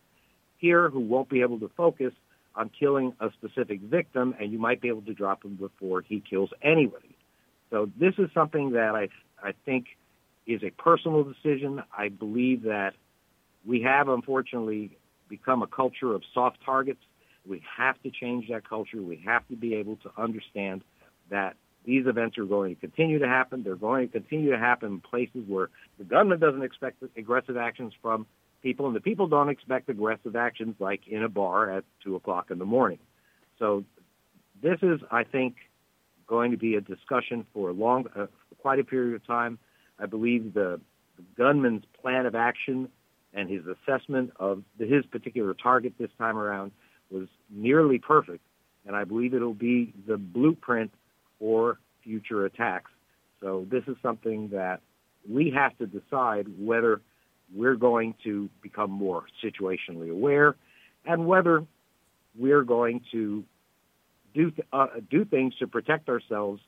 here 0.58 0.90
who 0.90 1.00
won't 1.00 1.30
be 1.30 1.42
able 1.42 1.60
to 1.60 1.70
focus 1.78 2.14
on 2.56 2.70
killing 2.70 3.14
a 3.20 3.30
specific 3.32 3.82
victim, 3.82 4.36
and 4.40 4.52
you 4.52 4.60
might 4.60 4.82
be 4.82 4.88
able 4.88 5.02
to 5.04 5.14
drop 5.14 5.44
him 5.44 5.56
before 5.56 6.02
he 6.02 6.20
kills 6.20 6.52
anybody. 6.62 7.16
So 7.72 7.90
this 8.00 8.14
is 8.18 8.30
something 8.34 8.72
that 8.72 8.96
I 8.96 9.10
I 9.42 9.54
think 9.66 9.88
is 10.46 10.62
a 10.64 10.70
personal 10.70 11.24
decision. 11.24 11.82
I 11.98 12.10
believe 12.10 12.64
that 12.64 12.94
we 13.66 13.82
have 13.82 14.08
unfortunately 14.10 14.98
become 15.30 15.64
a 15.64 15.68
culture 15.68 16.14
of 16.14 16.22
soft 16.34 16.58
targets. 16.64 17.02
We 17.46 17.62
have 17.78 18.02
to 18.04 18.12
change 18.12 18.50
that 18.50 18.68
culture. 18.68 19.02
We 19.02 19.22
have 19.26 19.48
to 19.48 19.56
be 19.56 19.76
able 19.76 19.98
to 19.98 20.12
understand 20.18 20.84
that 21.30 21.56
these 21.86 22.08
events 22.08 22.38
are 22.38 22.46
going 22.46 22.76
to 22.76 22.80
continue 22.80 23.20
to 23.20 23.28
happen. 23.28 23.64
They're 23.64 23.76
going 23.76 24.08
to 24.08 24.12
continue 24.12 24.52
to 24.52 24.60
happen 24.60 24.94
in 24.94 25.00
places 25.02 25.44
where 25.48 25.70
the 25.98 26.06
government 26.06 26.40
doesn't 26.40 26.64
expect 26.64 27.04
aggressive 27.18 27.58
actions 27.58 27.94
from 28.02 28.26
people, 28.64 28.88
and 28.88 28.96
the 28.96 29.02
people 29.02 29.28
don't 29.28 29.50
expect 29.50 29.90
aggressive 29.90 30.36
actions 30.36 30.76
like 30.80 31.02
in 31.08 31.22
a 31.22 31.30
bar 31.30 31.70
at 31.70 31.84
2 32.04 32.16
o'clock 32.16 32.50
in 32.50 32.58
the 32.58 32.66
morning. 32.66 33.00
So 33.60 33.84
this 34.62 34.80
is, 34.82 35.02
I 35.12 35.24
think, 35.24 35.58
going 36.26 36.52
to 36.52 36.58
be 36.58 36.76
a 36.76 36.82
discussion 36.82 37.46
for 37.54 37.70
a 37.70 37.74
long, 37.74 38.06
uh, 38.16 38.28
quite 38.60 38.80
a 38.80 38.84
period 38.84 39.16
of 39.16 39.28
time. 39.28 39.60
I 40.00 40.06
believe 40.06 40.54
the, 40.54 40.80
the 41.18 41.24
gunman's 41.38 41.84
plan 42.02 42.26
of 42.26 42.34
action 42.34 42.90
and 43.34 43.50
his 43.50 43.62
assessment 43.68 44.32
of 44.40 44.64
the, 44.80 44.86
his 44.86 45.06
particular 45.06 45.54
target 45.54 45.94
this 46.00 46.10
time 46.18 46.38
around 46.38 46.72
was 47.12 47.28
nearly 47.50 48.00
perfect, 48.00 48.44
and 48.88 48.96
I 48.96 49.04
believe 49.04 49.34
it'll 49.34 49.54
be 49.54 49.94
the 50.08 50.18
blueprint 50.18 50.92
for 51.38 51.80
future 52.04 52.46
attacks. 52.46 52.92
So 53.42 53.68
this 53.70 53.84
is 53.88 53.98
something 54.02 54.50
that 54.50 54.82
we 55.30 55.52
have 55.56 55.78
to 55.78 55.86
decide 55.86 56.48
whether 56.58 57.02
we're 57.54 57.76
going 57.76 58.16
to 58.24 58.50
become 58.62 58.92
more 58.92 59.26
situationally 59.44 60.12
aware 60.12 60.56
and 61.06 61.26
whether 61.26 61.66
we're 62.36 62.64
going 62.64 63.02
to 63.12 63.44
do 64.34 64.52
uh, 64.72 64.88
do 65.10 65.26
things 65.26 65.56
to 65.58 65.68
protect 65.68 66.10
ourselves. 66.10 66.62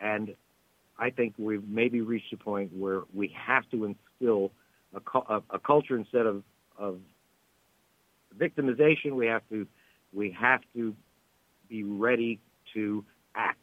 And 0.00 0.34
I 0.98 1.10
think 1.10 1.34
we've 1.38 1.66
maybe 1.66 2.00
reached 2.00 2.32
a 2.32 2.36
point 2.36 2.72
where 2.74 3.02
we 3.12 3.34
have 3.36 3.68
to 3.70 3.84
instill 3.84 4.52
a, 4.94 5.18
a, 5.18 5.42
a 5.50 5.58
culture 5.58 5.96
instead 5.96 6.26
of, 6.26 6.42
of 6.78 6.98
victimization. 8.38 9.12
We 9.12 9.26
have 9.26 9.42
to 9.50 9.66
we 10.12 10.30
have 10.32 10.60
to 10.74 10.94
be 11.68 11.84
ready 11.84 12.40
to 12.74 13.04
act. 13.34 13.58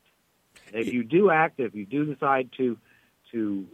If 0.73 0.93
you 0.93 1.03
do 1.03 1.29
act, 1.29 1.59
if 1.59 1.75
you 1.75 1.85
do 1.85 2.05
decide 2.05 2.49
to 2.57 2.77
to 3.31 3.65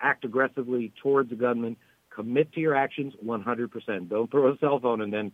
act 0.00 0.24
aggressively 0.24 0.92
towards 1.02 1.30
a 1.32 1.34
gunman, 1.34 1.76
commit 2.18 2.52
to 2.52 2.60
your 2.60 2.74
actions 2.74 3.14
100%. 3.24 4.08
Don't 4.08 4.30
throw 4.30 4.52
a 4.52 4.58
cell 4.58 4.80
phone 4.80 5.00
and 5.00 5.12
then 5.12 5.30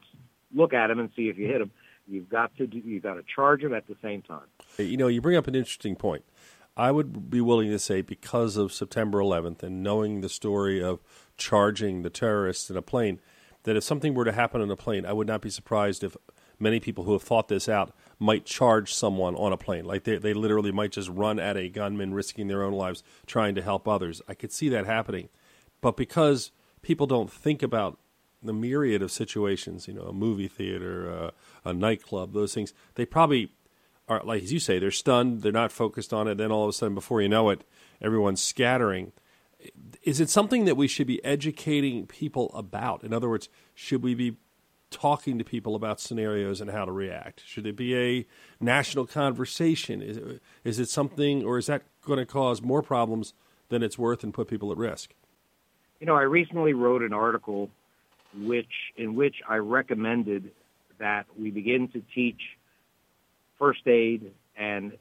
look 0.54 0.74
at 0.74 0.90
him 0.90 0.98
and 0.98 1.10
see 1.16 1.28
if 1.28 1.38
you 1.38 1.46
hit 1.46 1.62
him. 1.62 1.70
You've 2.06 2.28
got 2.28 2.54
to 2.58 2.66
do, 2.66 2.78
you've 2.84 3.02
got 3.02 3.14
to 3.14 3.22
charge 3.34 3.62
him 3.62 3.72
at 3.72 3.86
the 3.86 3.96
same 4.02 4.20
time. 4.20 4.44
You 4.76 4.98
know, 4.98 5.08
you 5.08 5.22
bring 5.22 5.36
up 5.36 5.46
an 5.46 5.54
interesting 5.54 5.96
point. 5.96 6.24
I 6.76 6.90
would 6.90 7.30
be 7.30 7.40
willing 7.40 7.70
to 7.70 7.78
say 7.78 8.02
because 8.02 8.58
of 8.58 8.70
September 8.72 9.18
11th 9.18 9.62
and 9.62 9.82
knowing 9.82 10.20
the 10.20 10.28
story 10.28 10.82
of 10.82 11.00
charging 11.38 12.02
the 12.02 12.10
terrorists 12.10 12.68
in 12.68 12.76
a 12.76 12.82
plane, 12.82 13.20
that 13.62 13.76
if 13.76 13.84
something 13.84 14.12
were 14.12 14.26
to 14.26 14.32
happen 14.32 14.60
on 14.60 14.70
a 14.70 14.76
plane, 14.76 15.06
I 15.06 15.14
would 15.14 15.26
not 15.26 15.40
be 15.40 15.48
surprised 15.48 16.04
if 16.04 16.16
many 16.58 16.80
people 16.80 17.04
who 17.04 17.12
have 17.12 17.22
thought 17.22 17.48
this 17.48 17.68
out 17.68 17.94
might 18.18 18.44
charge 18.44 18.92
someone 18.92 19.34
on 19.36 19.52
a 19.52 19.56
plane. 19.56 19.86
Like 19.86 20.04
they, 20.04 20.18
they 20.18 20.34
literally 20.34 20.72
might 20.72 20.92
just 20.92 21.08
run 21.08 21.38
at 21.38 21.56
a 21.56 21.70
gunman, 21.70 22.12
risking 22.12 22.48
their 22.48 22.62
own 22.62 22.74
lives, 22.74 23.02
trying 23.26 23.54
to 23.54 23.62
help 23.62 23.88
others. 23.88 24.20
I 24.28 24.34
could 24.34 24.52
see 24.52 24.68
that 24.68 24.84
happening. 24.84 25.30
But 25.80 25.96
because 25.96 26.50
people 26.84 27.06
don't 27.06 27.32
think 27.32 27.62
about 27.62 27.98
the 28.42 28.52
myriad 28.52 29.02
of 29.02 29.10
situations, 29.10 29.88
you 29.88 29.94
know, 29.94 30.02
a 30.02 30.12
movie 30.12 30.48
theater, 30.48 31.10
uh, 31.10 31.30
a 31.68 31.72
nightclub, 31.72 32.34
those 32.34 32.54
things, 32.54 32.74
they 32.94 33.06
probably 33.06 33.50
are, 34.06 34.22
like 34.22 34.42
as 34.42 34.52
you 34.52 34.60
say, 34.60 34.78
they're 34.78 34.90
stunned, 34.90 35.42
they're 35.42 35.50
not 35.50 35.72
focused 35.72 36.12
on 36.12 36.28
it. 36.28 36.36
Then 36.36 36.52
all 36.52 36.64
of 36.64 36.68
a 36.68 36.72
sudden, 36.72 36.94
before 36.94 37.22
you 37.22 37.28
know 37.28 37.48
it, 37.50 37.64
everyone's 38.02 38.42
scattering. 38.42 39.12
Is 40.02 40.20
it 40.20 40.28
something 40.28 40.66
that 40.66 40.76
we 40.76 40.86
should 40.86 41.06
be 41.06 41.24
educating 41.24 42.06
people 42.06 42.54
about? 42.54 43.02
In 43.02 43.14
other 43.14 43.30
words, 43.30 43.48
should 43.74 44.02
we 44.02 44.14
be 44.14 44.36
talking 44.90 45.38
to 45.38 45.44
people 45.44 45.74
about 45.74 46.00
scenarios 46.00 46.60
and 46.60 46.70
how 46.70 46.84
to 46.84 46.92
react? 46.92 47.42
Should 47.46 47.66
it 47.66 47.76
be 47.76 47.96
a 47.96 48.26
national 48.60 49.06
conversation? 49.06 50.02
Is 50.02 50.18
it, 50.18 50.42
is 50.64 50.78
it 50.78 50.90
something, 50.90 51.42
or 51.42 51.56
is 51.56 51.66
that 51.66 51.82
going 52.02 52.18
to 52.18 52.26
cause 52.26 52.60
more 52.60 52.82
problems 52.82 53.32
than 53.70 53.82
it's 53.82 53.98
worth 53.98 54.22
and 54.22 54.34
put 54.34 54.48
people 54.48 54.70
at 54.70 54.76
risk? 54.76 55.14
You 56.00 56.06
know, 56.06 56.16
I 56.16 56.22
recently 56.22 56.74
wrote 56.74 57.02
an 57.02 57.12
article 57.12 57.70
which 58.36 58.66
in 58.96 59.14
which 59.14 59.36
I 59.48 59.56
recommended 59.56 60.50
that 60.98 61.26
we 61.38 61.50
begin 61.50 61.88
to 61.88 62.02
teach 62.14 62.40
first 63.58 63.86
aid 63.86 64.32
and 64.56 64.92
uh, 64.92 64.96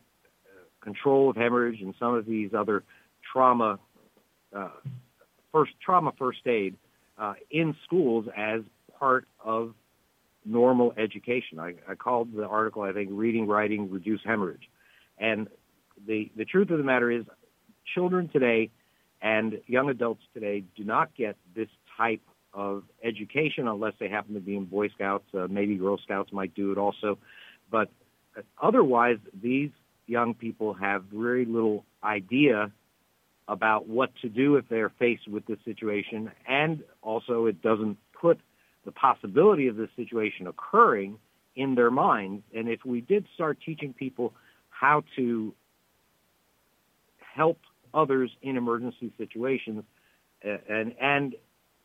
control 0.81 1.29
of 1.29 1.35
hemorrhage 1.35 1.81
and 1.81 1.93
some 1.99 2.13
of 2.13 2.25
these 2.25 2.51
other 2.53 2.83
trauma 3.31 3.79
uh, 4.55 4.69
first 5.51 5.71
trauma 5.83 6.13
first 6.17 6.45
aid 6.45 6.75
uh, 7.17 7.33
in 7.49 7.75
schools 7.83 8.25
as 8.35 8.61
part 8.99 9.27
of 9.43 9.73
normal 10.45 10.93
education. 10.97 11.59
I, 11.59 11.73
I 11.89 11.95
called 11.95 12.33
the 12.35 12.45
article, 12.45 12.83
I 12.83 12.91
think, 12.91 13.09
"Reading, 13.11 13.47
Writing, 13.47 13.89
Reduce 13.89 14.21
Hemorrhage," 14.23 14.69
and 15.17 15.47
the 16.07 16.31
the 16.35 16.45
truth 16.45 16.69
of 16.69 16.77
the 16.77 16.83
matter 16.83 17.09
is, 17.09 17.23
children 17.93 18.29
today 18.29 18.69
and 19.23 19.61
young 19.67 19.89
adults 19.89 20.21
today 20.33 20.65
do 20.75 20.83
not 20.83 21.15
get 21.15 21.37
this 21.55 21.69
type 21.97 22.21
of 22.53 22.83
education 23.01 23.69
unless 23.69 23.93
they 23.99 24.09
happen 24.09 24.33
to 24.35 24.41
be 24.41 24.57
in 24.57 24.65
Boy 24.65 24.89
Scouts. 24.89 25.23
Uh, 25.33 25.47
maybe 25.49 25.75
Girl 25.75 25.97
Scouts 25.97 26.31
might 26.33 26.53
do 26.53 26.73
it 26.73 26.77
also. 26.77 27.17
But 27.71 27.89
otherwise, 28.61 29.17
these 29.41 29.71
young 30.07 30.33
people 30.33 30.73
have 30.73 31.05
very 31.05 31.45
little 31.45 31.85
idea 32.03 32.71
about 33.47 33.87
what 33.87 34.11
to 34.21 34.29
do 34.29 34.57
if 34.57 34.67
they're 34.69 34.91
faced 34.99 35.27
with 35.27 35.45
this 35.45 35.57
situation. 35.63 36.29
And 36.45 36.83
also, 37.01 37.45
it 37.45 37.61
doesn't 37.61 37.97
put 38.19 38.39
the 38.83 38.91
possibility 38.91 39.67
of 39.67 39.77
this 39.77 39.89
situation 39.95 40.47
occurring 40.47 41.17
in 41.55 41.75
their 41.75 41.91
minds. 41.91 42.43
And 42.53 42.67
if 42.67 42.83
we 42.85 42.99
did 42.99 43.25
start 43.33 43.57
teaching 43.65 43.93
people 43.93 44.33
how 44.69 45.03
to 45.15 45.53
help 47.35 47.59
others 47.93 48.31
in 48.41 48.57
emergency 48.57 49.13
situations, 49.17 49.83
and 50.41 50.93
and 50.99 51.35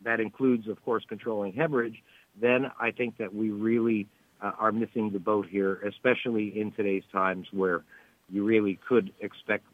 that 0.04 0.20
includes, 0.20 0.68
of 0.68 0.82
course, 0.84 1.04
controlling 1.08 1.52
hemorrhage, 1.52 2.02
then 2.40 2.70
I 2.80 2.92
think 2.92 3.18
that 3.18 3.34
we 3.34 3.50
really 3.50 4.06
uh, 4.40 4.52
are 4.58 4.72
missing 4.72 5.10
the 5.12 5.18
boat 5.18 5.46
here, 5.48 5.80
especially 5.86 6.60
in 6.60 6.72
today's 6.72 7.02
times 7.12 7.48
where 7.52 7.82
you 8.30 8.44
really 8.44 8.78
could 8.88 9.12
expect 9.20 9.64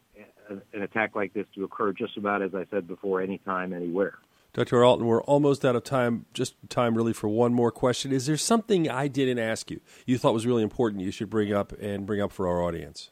an 0.49 0.81
attack 0.81 1.15
like 1.15 1.33
this 1.33 1.45
to 1.55 1.63
occur 1.63 1.91
just 1.91 2.17
about, 2.17 2.41
as 2.41 2.53
I 2.53 2.65
said 2.71 2.87
before, 2.87 3.21
anytime, 3.21 3.73
anywhere. 3.73 4.15
Dr. 4.53 4.83
Alton, 4.85 5.05
we're 5.05 5.21
almost 5.23 5.65
out 5.65 5.75
of 5.75 5.83
time. 5.83 6.25
Just 6.33 6.55
time 6.69 6.95
really 6.95 7.11
for 7.11 7.27
one 7.27 7.53
more 7.53 7.71
question. 7.71 8.13
Is 8.13 8.25
there 8.25 8.37
something 8.37 8.89
I 8.89 9.09
didn't 9.09 9.39
ask 9.39 9.69
you 9.69 9.81
you 10.05 10.17
thought 10.17 10.33
was 10.33 10.45
really 10.45 10.63
important 10.63 11.03
you 11.03 11.11
should 11.11 11.29
bring 11.29 11.51
up 11.51 11.73
and 11.73 12.05
bring 12.05 12.21
up 12.21 12.31
for 12.31 12.47
our 12.47 12.63
audience? 12.63 13.11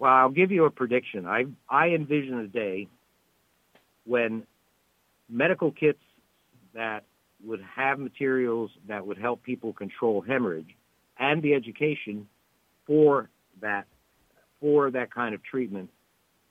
Well, 0.00 0.10
I'll 0.10 0.30
give 0.30 0.50
you 0.50 0.64
a 0.64 0.70
prediction. 0.70 1.26
I 1.26 1.44
I 1.68 1.88
envision 1.88 2.38
a 2.40 2.46
day 2.46 2.88
when 4.06 4.44
medical 5.28 5.70
kits 5.70 6.00
that 6.74 7.04
would 7.44 7.60
have 7.62 7.98
materials 7.98 8.70
that 8.88 9.06
would 9.06 9.18
help 9.18 9.42
people 9.42 9.74
control 9.74 10.22
hemorrhage 10.22 10.74
and 11.18 11.42
the 11.42 11.52
education 11.52 12.26
for 12.86 13.28
that 13.60 13.84
for 14.58 14.90
that 14.90 15.12
kind 15.12 15.34
of 15.34 15.42
treatment. 15.44 15.90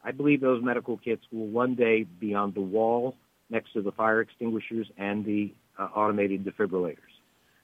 I 0.04 0.12
believe 0.12 0.42
those 0.42 0.64
medical 0.64 0.98
kits 0.98 1.24
will 1.32 1.48
one 1.48 1.74
day 1.74 2.04
be 2.04 2.36
on 2.36 2.54
the 2.54 2.62
wall 2.62 3.16
next 3.50 3.74
to 3.74 3.82
the 3.82 3.92
fire 3.92 4.22
extinguishers 4.22 4.88
and 4.96 5.26
the 5.26 5.56
uh, 5.80 5.90
automated 5.96 6.46
defibrillators. 6.46 6.98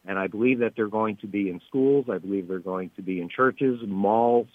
And 0.07 0.17
I 0.17 0.25
believe 0.27 0.59
that 0.59 0.73
they're 0.75 0.87
going 0.87 1.17
to 1.17 1.27
be 1.27 1.49
in 1.49 1.61
schools. 1.67 2.07
I 2.11 2.17
believe 2.17 2.47
they're 2.47 2.59
going 2.59 2.89
to 2.95 3.03
be 3.03 3.21
in 3.21 3.29
churches, 3.29 3.79
malls, 3.85 4.47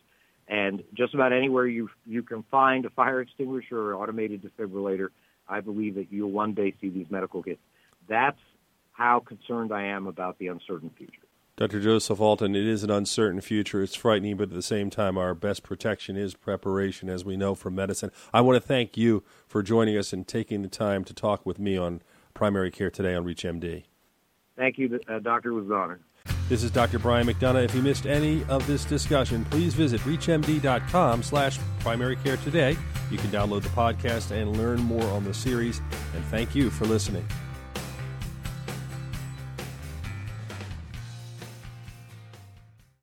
and 0.51 0.83
just 0.95 1.15
about 1.15 1.33
anywhere 1.33 1.67
you 1.67 1.89
you 2.05 2.23
can 2.23 2.43
find 2.51 2.85
a 2.85 2.91
fire 2.91 3.21
extinguisher 3.21 3.79
or 3.79 3.95
automated 3.95 4.43
defibrillator, 4.43 5.09
I 5.49 5.61
believe 5.61 5.95
that 5.95 6.09
you'll 6.11 6.33
one 6.33 6.53
day 6.55 6.75
see 6.81 6.91
these 6.91 7.07
medical 7.09 7.43
kits. 7.43 7.61
That's 8.09 8.41
how 8.93 9.21
concerned 9.21 9.73
I 9.73 9.85
am 9.85 10.09
about 10.09 10.39
the 10.39 10.49
uncertain 10.49 10.91
future. 10.99 11.23
Dr. 11.57 11.81
Joseph 11.81 12.21
Alton, 12.21 12.57
it 12.57 12.67
is 12.67 12.83
an 12.83 12.91
uncertain 12.91 13.41
future. 13.41 13.83
It's 13.83 13.95
frightening, 13.95 14.37
but 14.37 14.45
at 14.45 14.55
the 14.55 14.63
same 14.63 14.89
time, 14.89 15.19
our 15.19 15.35
best 15.35 15.63
protection 15.63 16.17
is 16.17 16.35
preparation, 16.35 17.11
as 17.11 17.25
we 17.25 17.37
know 17.37 17.55
from 17.55 17.75
medicine. 17.75 18.11
I 18.33 18.41
want 18.41 18.57
to 18.57 18.67
thank 18.67 18.97
you 18.97 19.23
for 19.47 19.63
joining 19.63 19.97
us 19.97 20.13
and 20.13 20.27
taking 20.27 20.63
the 20.63 20.69
time 20.69 21.05
to 21.05 21.13
talk 21.13 21.45
with 21.45 21.59
me 21.59 21.77
on 21.77 22.01
primary 22.33 22.71
care 22.71 22.91
today 22.91 23.15
on 23.15 23.25
ReachMD. 23.25 23.85
Thank 24.57 24.79
you, 24.79 25.01
uh, 25.07 25.19
Doctor. 25.19 25.51
It 25.51 25.55
was 25.55 25.67
an 25.67 25.73
honor. 25.73 26.01
This 26.51 26.65
is 26.65 26.73
Dr. 26.73 26.99
Brian 26.99 27.29
McDonough. 27.29 27.65
If 27.65 27.77
you 27.77 27.81
missed 27.81 28.07
any 28.07 28.43
of 28.47 28.67
this 28.67 28.85
discussion, 28.85 29.45
please 29.45 29.73
visit 29.73 30.01
reachmd.com 30.01 31.23
slash 31.23 31.61
primary 31.79 32.17
care 32.17 32.39
today. 32.39 32.77
You 33.09 33.19
can 33.19 33.31
download 33.31 33.63
the 33.63 33.69
podcast 33.69 34.33
and 34.33 34.57
learn 34.57 34.81
more 34.81 35.05
on 35.11 35.23
the 35.23 35.33
series. 35.33 35.81
And 36.13 36.25
thank 36.25 36.57
you 36.57 36.69
for 36.69 36.87
listening. 36.87 37.25